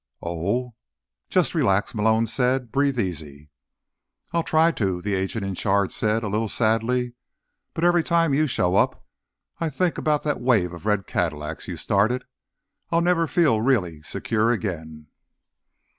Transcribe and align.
"Oh?" 0.23 0.73
"Just 1.29 1.53
relax," 1.53 1.93
Malone 1.93 2.25
said. 2.25 2.71
"Breathe 2.71 2.99
easy." 2.99 3.51
"I'll 4.31 4.41
try 4.41 4.71
to," 4.71 4.99
the 4.99 5.13
agent 5.13 5.45
in 5.45 5.53
charge 5.53 5.91
said, 5.93 6.23
a 6.23 6.27
little 6.27 6.47
sadly. 6.47 7.13
"But 7.75 7.83
every 7.83 8.01
time 8.01 8.33
you 8.33 8.47
show 8.47 8.75
up, 8.77 9.05
I 9.59 9.69
think 9.69 9.99
about 9.99 10.23
that 10.23 10.41
wave 10.41 10.73
of 10.73 10.87
red 10.87 11.05
Cadillacs 11.05 11.67
you 11.67 11.77
started. 11.77 12.25
I'll 12.89 13.01
never 13.01 13.27
feel 13.27 13.61
really 13.61 14.01
secure 14.01 14.49
again." 14.51 15.05